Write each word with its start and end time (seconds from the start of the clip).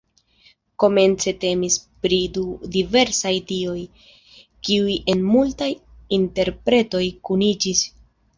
Komence 0.83 1.33
temis 1.43 1.75
pri 2.05 2.17
du 2.37 2.45
diversaj 2.77 3.33
dioj, 3.51 3.77
kiuj 4.69 4.97
en 5.15 5.23
multaj 5.35 5.69
interpretoj 6.19 7.05
kuniĝis. 7.31 7.85